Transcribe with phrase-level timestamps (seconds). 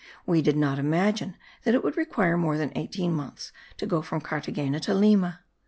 [0.25, 4.19] We did not imagine that it would require more than eighteen months to go from
[4.19, 5.41] Carthagena to Lima.